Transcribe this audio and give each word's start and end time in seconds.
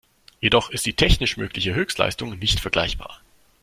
Jedoch 0.39 0.71
ist 0.71 0.87
die 0.87 0.95
technisch 0.95 1.37
mögliche 1.37 1.75
Höchstleistung 1.75 2.39
nicht 2.39 2.59
vergleichbar. 2.59 3.21